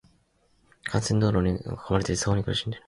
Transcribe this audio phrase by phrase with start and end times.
[0.91, 2.79] 幹線道路に囲まれていて、騒音に苦しんでいる。